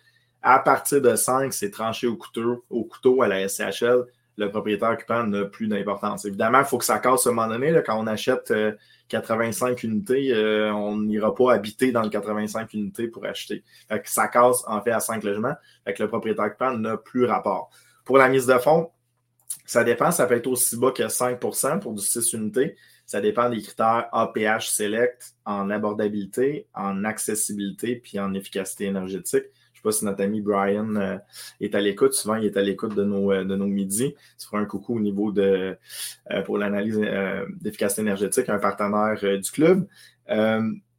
[0.42, 4.06] À partir de 5, c'est tranché au couteau, au couteau à la SCHL.
[4.38, 6.26] Le propriétaire occupant n'a plus d'importance.
[6.26, 7.72] Évidemment, il faut que ça casse à un moment donné.
[7.72, 8.54] Là, quand on achète
[9.10, 13.64] 85 euh, unités, euh, on n'ira pas habiter dans le 85 unités pour acheter.
[13.90, 15.56] Fait que ça casse en fait à 5 logements.
[15.86, 17.70] Fait que le propriétaire occupant n'a plus rapport.
[18.06, 18.92] Pour la mise de fonds,
[19.66, 22.76] Ça dépend, ça peut être aussi bas que 5% pour du 6 unités.
[23.06, 29.46] Ça dépend des critères APH Select en abordabilité, en accessibilité, puis en efficacité énergétique.
[29.82, 31.18] Je ne sais pas si notre ami Brian euh,
[31.62, 32.14] est à l'écoute.
[32.14, 34.14] Souvent, il est à l'écoute de nos, euh, de nos midis.
[34.38, 35.78] Tu feras un coucou au niveau de,
[36.32, 37.00] euh, pour l'analyse
[37.62, 39.88] d'efficacité énergétique, un partenaire du club.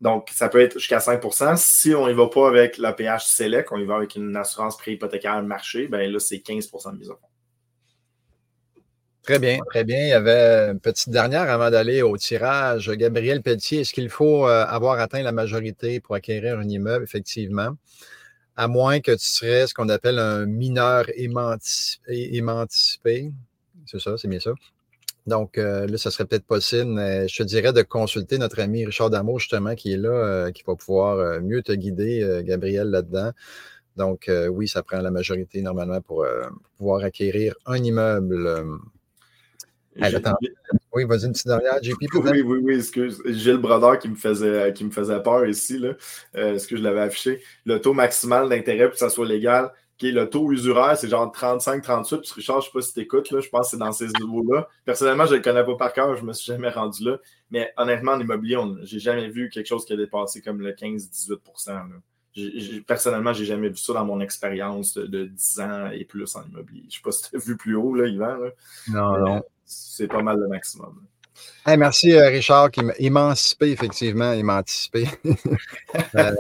[0.01, 3.77] donc, ça peut être jusqu'à 5% Si on n'y va pas avec l'APH Select, on
[3.77, 7.27] y va avec une assurance préhypothécaire marché, ben là, c'est 15% de mise en fonds.
[9.23, 9.99] Très bien, très bien.
[9.99, 12.91] Il y avait une petite dernière avant d'aller au tirage.
[12.93, 17.05] Gabriel Pelletier, est-ce qu'il faut avoir atteint la majorité pour acquérir un immeuble?
[17.05, 17.77] Effectivement
[18.61, 23.33] à moins que tu serais ce qu'on appelle un mineur émancipé.
[23.87, 24.53] C'est ça, c'est bien ça.
[25.27, 28.85] Donc euh, là, ça serait peut-être possible, mais je te dirais de consulter notre ami
[28.85, 32.91] Richard Damour, justement, qui est là, euh, qui va pouvoir euh, mieux te guider, Gabriel,
[32.91, 33.31] là-dedans.
[33.97, 36.27] Donc oui, ça prend la majorité normalement pour
[36.77, 38.63] pouvoir acquérir un immeuble.
[40.93, 41.83] Oui, vas-y, une petite dernière.
[41.83, 43.23] JP, Oui, oui, oui, excuse.
[43.25, 45.95] Gilles Brodeur qui me faisait, qui me faisait peur ici, là.
[46.37, 47.43] Euh, ce que je l'avais affiché?
[47.65, 51.09] Le taux maximal d'intérêt pour que ça soit légal, qui est le taux usuraire, c'est
[51.09, 52.21] genre 35-38.
[52.23, 53.93] Puis Richard, je ne sais pas si tu écoutes, là, je pense que c'est dans
[53.93, 54.67] ces niveaux-là.
[54.85, 57.19] Personnellement, je ne le connais pas par cœur, je ne me suis jamais rendu là.
[57.51, 60.73] Mais honnêtement, en immobilier, je n'ai jamais vu quelque chose qui a dépassé comme le
[60.73, 61.37] 15-18
[62.87, 66.45] personnellement, je n'ai jamais vu ça dans mon expérience de, 10 ans et plus en
[66.45, 66.83] immobilier.
[66.83, 68.39] Je ne sais pas si tu as vu plus haut, là, Yvan.
[68.89, 71.01] Non, non c'est pas mal le maximum.
[71.67, 75.07] merci, euh, Richard, qui m'a émancipé, effectivement, émancipé.
[76.15, 76.35] Euh,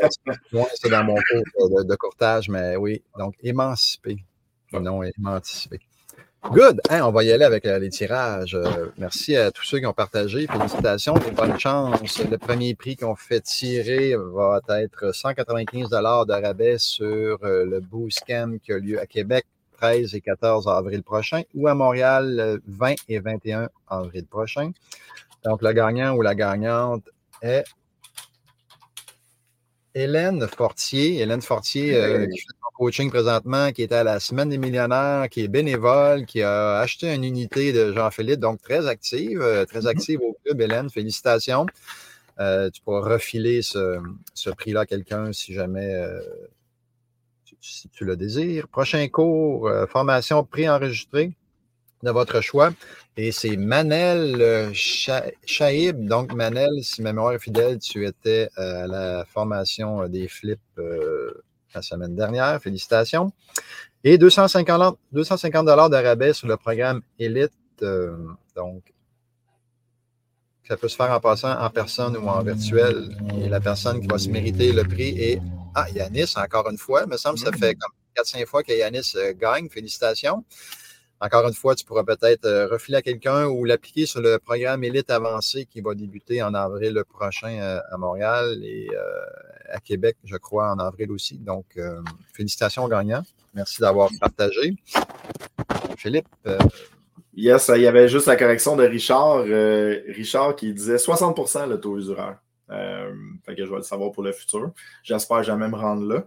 [0.74, 1.16] c'est dans mon
[1.54, 4.24] cours de, courtage, mais oui, donc émancipé,
[4.72, 5.80] non émancipé.
[6.42, 6.80] Good.
[6.90, 8.56] on va y aller avec euh, les tirages.
[8.98, 10.46] merci à tous ceux qui ont partagé.
[10.46, 12.18] Félicitations et bonne chance.
[12.18, 18.58] Le premier prix qu'on fait tirer va être 195 de rabais sur le Boost Camp
[18.60, 19.46] qui a lieu à Québec
[19.80, 24.72] 13 et 14 avril prochain ou à Montréal 20 et 21 avril prochain.
[25.44, 27.04] Donc, le gagnant ou la gagnante
[27.42, 27.64] est
[29.94, 31.18] Hélène Fortier.
[31.20, 35.28] Hélène Fortier, euh, qui fait son coaching présentement, qui est à la Semaine des millionnaires,
[35.28, 39.80] qui est bénévole, qui a acheté une unité de Jean-Philippe, donc très active, euh, très
[39.80, 39.88] mm-hmm.
[39.88, 40.60] active au club.
[40.60, 41.66] Hélène, félicitations.
[42.38, 43.98] Euh, tu pourras refiler ce,
[44.34, 45.92] ce prix-là à quelqu'un si jamais
[47.60, 48.68] si tu le désires.
[48.68, 51.32] Prochain cours, euh, formation préenregistrée
[52.02, 52.70] de votre choix.
[53.16, 56.06] Et c'est Manel euh, Chaib.
[56.06, 60.60] Donc, Manel, si ma mémoire est fidèle, tu étais euh, à la formation des flips
[61.74, 62.60] la semaine dernière.
[62.60, 63.32] Félicitations.
[64.02, 67.52] Et 250, 250 de rabais sur le programme Elite.
[68.56, 68.82] donc,
[70.70, 73.10] ça peut se faire en passant en personne ou en virtuel.
[73.42, 75.42] Et la personne qui va se mériter le prix est
[75.74, 77.02] ah, Yanis, encore une fois.
[77.04, 77.78] Il me semble que ça fait mm.
[77.78, 77.92] comme
[78.24, 79.68] 4-5 fois que Yanis euh, gagne.
[79.68, 80.44] Félicitations.
[81.20, 84.82] Encore une fois, tu pourras peut-être euh, refiler à quelqu'un ou l'appliquer sur le programme
[84.84, 88.88] Élite avancé qui va débuter en avril prochain euh, à Montréal et
[89.70, 91.38] à Québec, je crois, en avril aussi.
[91.38, 91.78] Donc,
[92.32, 93.22] félicitations aux gagnants.
[93.54, 94.74] Merci d'avoir partagé.
[95.96, 96.26] Philippe.
[97.34, 99.44] Yes, il y avait juste la correction de Richard.
[100.08, 102.38] Richard qui disait 60% le taux usuraire.
[102.70, 103.12] Euh,
[103.44, 104.72] fait que je vais le savoir pour le futur.
[105.02, 106.24] J'espère jamais me rendre là.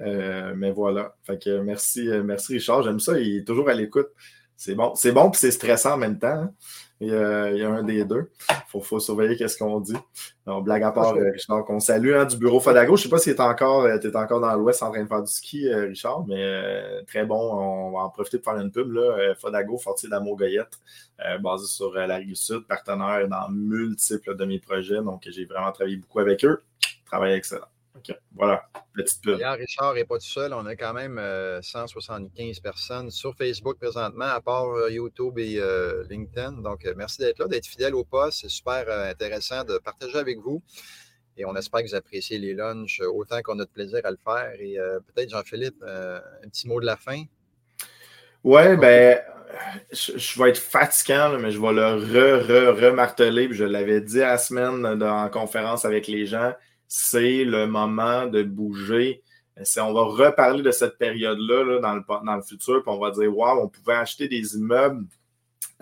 [0.00, 1.14] Euh, mais voilà.
[1.22, 2.82] Fait que merci, euh, merci Richard.
[2.82, 3.18] J'aime ça.
[3.18, 4.08] Il est toujours à l'écoute.
[4.56, 4.94] C'est bon.
[4.94, 6.28] C'est bon puis c'est stressant en même temps.
[6.28, 6.52] Hein.
[7.00, 8.28] Il y, a, un des deux.
[8.50, 9.94] Il faut, surveiller qu'est-ce qu'on dit.
[10.46, 12.96] Donc, blague à part, euh, Richard, qu'on salue hein, du bureau Fadago.
[12.96, 15.06] Je ne sais pas si tu es encore, es encore dans l'Ouest en train de
[15.06, 17.38] faire du ski, Richard, mais très bon.
[17.38, 18.90] On va en profiter pour faire une pub.
[18.90, 19.36] Là.
[19.36, 20.76] Fadago, Fortier d'Amour Goyette,
[21.40, 25.00] basé sur la rive sud, partenaire dans multiples de mes projets.
[25.00, 26.60] Donc, j'ai vraiment travaillé beaucoup avec eux.
[27.06, 27.68] Travail excellent.
[28.34, 29.38] Voilà, petite pub.
[29.40, 30.52] Richard n'est pas tout seul.
[30.52, 31.20] On a quand même
[31.62, 36.52] 175 euh, personnes sur Facebook présentement, à part euh, YouTube et euh, LinkedIn.
[36.62, 38.40] Donc, merci d'être là, d'être fidèle au poste.
[38.42, 40.62] C'est super intéressant de partager avec vous.
[41.36, 44.18] Et on espère que vous appréciez les lunchs autant qu'on a de plaisir à le
[44.22, 44.52] faire.
[44.58, 47.22] Et peut-être, Jean-Philippe, un petit mot de la fin.
[48.42, 49.20] Oui, ben,
[49.92, 53.48] je, vais être fatigant, mais je vais le re-re-remarteler.
[53.52, 56.52] Je l'avais dit à la semaine en conférence avec les gens
[56.88, 59.22] c'est le moment de bouger.
[59.78, 61.94] On va reparler de cette période-là dans,
[62.36, 65.04] le, futur, puis on va dire Waouh, on pouvait acheter des immeubles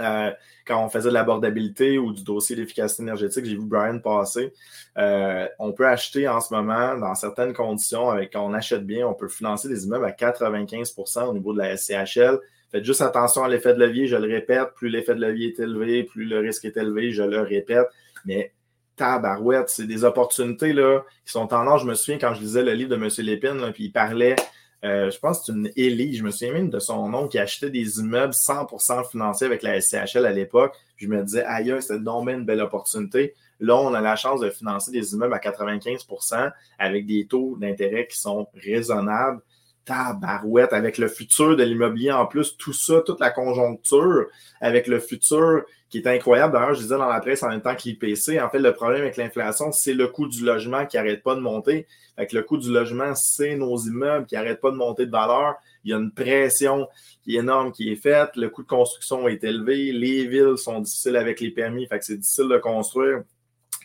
[0.00, 0.30] euh,
[0.66, 3.44] quand on faisait de l'abordabilité ou du dossier d'efficacité énergétique.
[3.44, 4.52] J'ai vu Brian passer.
[4.98, 9.06] Euh, on peut acheter en ce moment, dans certaines conditions, avec quand on achète bien,
[9.06, 12.40] on peut financer des immeubles à 95% au niveau de la SCHL.
[12.72, 14.74] Faites juste attention à l'effet de levier, je le répète.
[14.74, 17.86] Plus l'effet de levier est élevé, plus le risque est élevé, je le répète.
[18.24, 18.52] Mais
[18.96, 21.78] tabarouette, c'est des opportunités là, qui sont en.
[21.78, 23.08] Je me souviens quand je lisais le livre de M.
[23.18, 24.36] Lépine, puis il parlait
[24.84, 27.38] euh, je pense que c'est une Ellie, je me souviens même de son nom, qui
[27.38, 30.76] achetait des immeubles 100% financiers avec la SCHL à l'époque.
[30.96, 33.34] Je me disais, aïe, c'était donc une belle opportunité.
[33.58, 38.06] Là, on a la chance de financer des immeubles à 95% avec des taux d'intérêt
[38.06, 39.40] qui sont raisonnables
[39.86, 44.26] tabarouette, avec le futur de l'immobilier en plus, tout ça, toute la conjoncture,
[44.60, 46.52] avec le futur qui est incroyable.
[46.52, 49.02] D'ailleurs, je disais dans la presse en même temps que l'IPC, en fait, le problème
[49.02, 51.86] avec l'inflation, c'est le coût du logement qui n'arrête pas de monter.
[52.16, 55.54] Avec le coût du logement, c'est nos immeubles qui n'arrêtent pas de monter de valeur.
[55.84, 56.88] Il y a une pression
[57.22, 58.30] qui est énorme qui est faite.
[58.36, 59.92] Le coût de construction est élevé.
[59.92, 63.22] Les villes sont difficiles avec les permis, fait que c'est difficile de construire.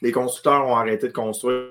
[0.02, 1.68] Les constructeurs ont arrêté de construire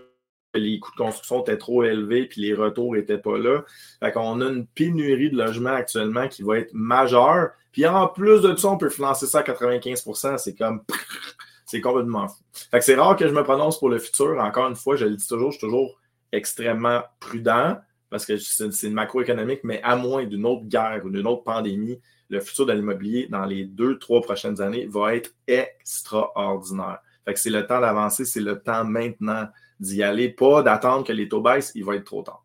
[0.54, 3.62] les coûts de construction étaient trop élevés puis les retours n'étaient pas là.
[4.02, 7.50] Fait qu'on a une pénurie de logements actuellement qui va être majeure.
[7.72, 10.82] Puis en plus de ça, on peut financer ça à 95% C'est comme
[11.66, 12.42] c'est complètement fou.
[12.70, 14.38] Fait que c'est rare que je me prononce pour le futur.
[14.40, 16.00] Encore une fois, je le dis toujours, je suis toujours
[16.32, 17.76] extrêmement prudent
[18.10, 22.00] parce que c'est une macroéconomique, mais à moins d'une autre guerre ou d'une autre pandémie,
[22.28, 26.98] le futur de l'immobilier dans les deux, trois prochaines années va être extraordinaire.
[27.30, 29.46] Fait que c'est le temps d'avancer, c'est le temps maintenant
[29.78, 32.44] d'y aller, pas d'attendre que les taux baissent, il va être trop tard.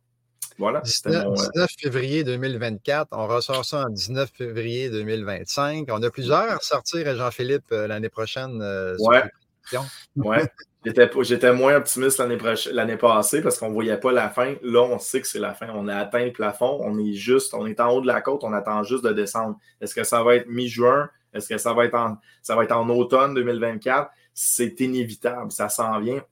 [0.60, 0.82] Voilà.
[0.82, 5.88] 19, 19, euh, février 2024, on ressort ça en 19 février 2025.
[5.90, 8.62] On a plusieurs à sortir, Jean-Philippe, euh, l'année prochaine.
[8.62, 9.24] Euh, ouais.
[10.18, 10.46] ouais.
[10.86, 14.54] J'étais moins optimiste l'année passée parce qu'on ne voyait pas la fin.
[14.62, 15.70] Là, on sait que c'est la fin.
[15.74, 16.78] On a atteint le plafond.
[16.84, 18.44] On est juste, on est en haut de la côte.
[18.44, 19.58] On attend juste de descendre.
[19.82, 21.10] Est-ce que ça va être mi-juin?
[21.34, 24.10] Est-ce que ça va être en, ça va être en automne 2024?
[24.36, 25.52] C'est inévitable.
[25.52, 26.24] Ça s'en vient.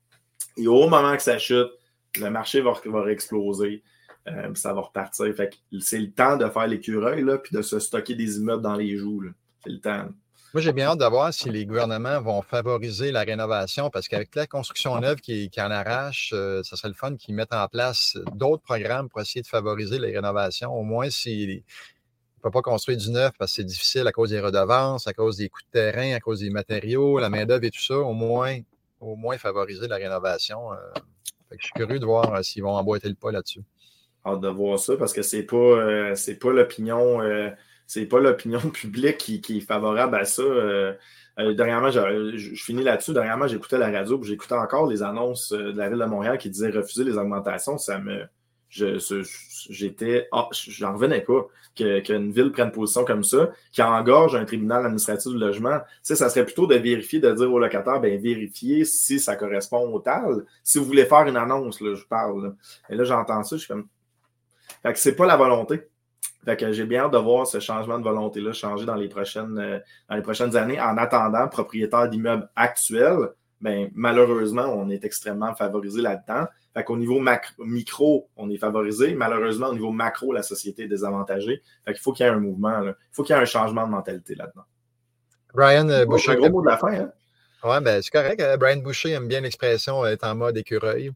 [0.57, 1.71] Et au moment que ça chute,
[2.19, 3.81] le marché va, va exploser.
[4.27, 5.33] Euh, ça va repartir.
[5.35, 8.95] Fait c'est le temps de faire l'écureuil, puis de se stocker des immeubles dans les
[8.97, 9.23] joues.
[9.63, 10.07] C'est le temps.
[10.53, 14.35] Moi, j'ai bien hâte de voir si les gouvernements vont favoriser la rénovation parce qu'avec
[14.35, 18.19] la construction neuve qui, en arrache, euh, ça serait le fun qu'ils mettent en place
[18.35, 20.71] d'autres programmes pour essayer de favoriser les rénovations.
[20.71, 21.63] Au moins, s'ils
[22.43, 25.13] ne peuvent pas construire du neuf parce que c'est difficile à cause des redevances, à
[25.13, 28.13] cause des coûts de terrain, à cause des matériaux, la main-d'œuvre et tout ça, au
[28.13, 28.59] moins
[28.99, 30.73] au moins favoriser la rénovation.
[30.73, 30.75] Euh,
[31.57, 33.61] je suis curieux de voir euh, s'ils vont emboîter le pas là-dessus.
[34.25, 37.19] Hâte de voir ça parce que c'est pas, euh, pas l'opinion.
[37.87, 40.43] c'est pas l'opinion publique qui, est favorable à ça.
[41.37, 43.13] dernièrement, je, finis là-dessus.
[43.13, 46.71] Dernièrement, j'écoutais la radio, j'écoutais encore les annonces de la ville de Montréal qui disaient
[46.71, 47.77] refuser les augmentations.
[47.77, 48.25] Ça me,
[49.69, 54.85] j'étais, ah, j'en revenais pas qu'une ville prenne position comme ça, qui engorge un tribunal
[54.85, 55.79] administratif du logement.
[56.01, 59.99] Ça serait plutôt de vérifier, de dire au locataire, ben vérifier si ça correspond au
[59.99, 60.45] TAL.
[60.63, 62.55] Si vous voulez faire une annonce, là, je parle.
[62.89, 63.87] Et là, j'entends ça, je suis comme.
[64.83, 65.87] Fait que c'est pas la volonté.
[66.45, 69.57] Fait que j'ai bien hâte de voir ce changement de volonté-là changer dans les prochaines,
[69.57, 70.79] euh, dans les prochaines années.
[70.79, 73.29] En attendant, propriétaire d'immeubles actuels,
[73.61, 76.47] ben, malheureusement, on est extrêmement favorisé là-dedans.
[76.73, 77.23] Fait qu'au niveau
[77.59, 79.13] micro, on est favorisé.
[79.13, 81.61] Malheureusement, au niveau macro, la société est désavantagée.
[81.85, 82.81] Fait qu'il faut qu'il y ait un mouvement.
[82.83, 84.63] Il faut qu'il y ait un changement de mentalité là-dedans.
[85.53, 86.31] Brian euh, Boucher.
[86.31, 86.93] un gros mot de la fin.
[86.93, 87.11] Hein?
[87.63, 88.41] Oui, ben, c'est correct.
[88.41, 91.11] Euh, Brian Boucher aime bien l'expression être en mode écureuil.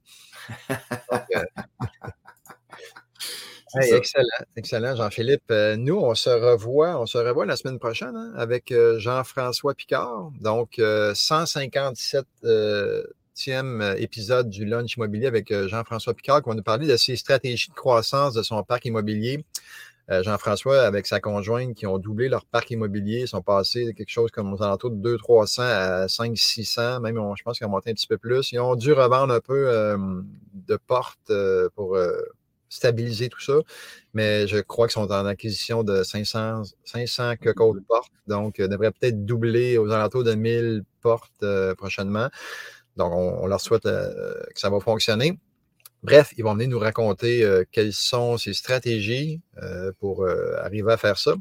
[0.70, 0.76] Euh,
[3.82, 5.52] excellent, excellent, Jean-Philippe.
[5.78, 10.30] nous, on se revoit, on se revoit la semaine prochaine hein, avec Jean-François Picard.
[10.40, 13.04] Donc, 157 euh,
[13.98, 17.70] épisode du Lunch immobilier avec euh, Jean-François Picard qui va nous parler de ses stratégies
[17.70, 19.46] de croissance de son parc immobilier.
[20.10, 24.10] Euh, Jean-François, avec sa conjointe, qui ont doublé leur parc immobilier, sont passés de quelque
[24.10, 27.94] chose comme aux alentours de 200-300 à 500-600, même je pense qu'ils ont monté un
[27.94, 28.52] petit peu plus.
[28.54, 29.98] Ils ont dû revendre un peu
[30.54, 31.32] de portes
[31.76, 31.98] pour
[32.70, 33.60] stabiliser tout ça,
[34.14, 38.92] mais je crois qu'ils sont en acquisition de 500, 500 de portes, donc ils devraient
[38.92, 41.46] peut-être doubler aux alentours de 1000 portes
[41.78, 42.30] prochainement.
[42.98, 45.40] Donc, on, leur souhaite euh, que ça va fonctionner.
[46.04, 50.98] Bref, ils vont venir nous raconter euh, quelles sont ces stratégies euh, pour arriver à
[50.98, 51.36] faire ça.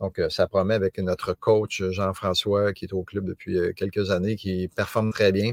[0.00, 4.68] Donc, ça promet avec notre coach Jean-François qui est au club depuis quelques années, qui
[4.68, 5.52] performe très bien.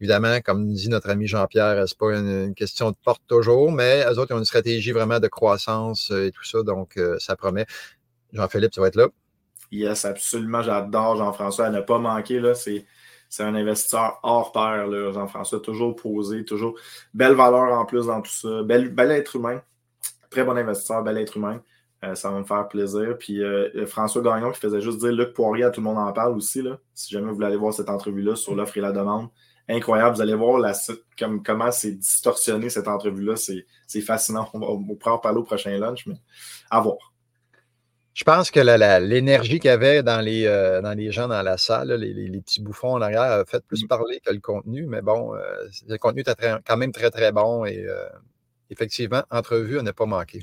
[0.00, 4.04] Évidemment, comme dit notre ami Jean-Pierre, ce n'est pas une, question de porte toujours, mais
[4.10, 6.62] eux autres ont une stratégie vraiment de croissance et tout ça.
[6.62, 7.66] Donc, ça promet.
[8.32, 9.08] Jean-Philippe, tu vas être là.
[9.70, 10.62] Yes, absolument.
[10.62, 11.66] J'adore Jean-François.
[11.66, 12.40] Elle n'a pas manqué.
[12.40, 12.54] Là.
[12.54, 12.86] C'est
[13.32, 16.78] c'est un investisseur hors pair, Jean-François, toujours posé, toujours
[17.14, 18.62] belle valeur en plus dans tout ça.
[18.62, 19.62] Bel, être humain.
[20.28, 21.62] Très bon investisseur, bel être humain.
[22.04, 23.16] Euh, ça va me faire plaisir.
[23.18, 26.12] Puis euh, François Gagnon qui faisait juste dire Luc Poirier, à tout le monde en
[26.12, 26.60] parle aussi.
[26.60, 29.28] Là, si jamais vous voulez aller voir cette entrevue-là sur l'offre et la demande.
[29.66, 30.16] Incroyable.
[30.16, 30.74] Vous allez voir la,
[31.18, 33.36] comme, comment c'est distorsionné cette entrevue-là.
[33.36, 34.46] C'est fascinant.
[34.52, 36.16] On va, on parler au prochain lunch, mais
[36.70, 37.11] à voir.
[38.14, 41.56] Je pense que l'énergie qu'il y avait dans les, euh, dans les gens dans la
[41.56, 43.88] salle, les, les, petits bouffons en arrière, a fait plus mmh.
[43.88, 45.40] parler que le contenu, mais bon, euh,
[45.88, 46.34] le contenu était
[46.66, 48.04] quand même très, très bon et euh,
[48.68, 50.42] effectivement, entrevue, on n'a pas manqué.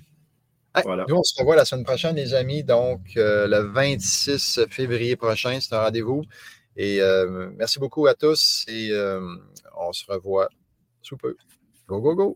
[0.84, 1.06] Voilà.
[1.08, 2.64] Nous, on se revoit la semaine prochaine, les amis.
[2.64, 6.24] Donc, le 26 février prochain, c'est un rendez-vous.
[6.78, 7.02] Et
[7.58, 8.92] merci beaucoup à tous et
[9.78, 10.48] on se revoit
[11.02, 11.36] sous peu.
[11.88, 12.36] Go, go, go!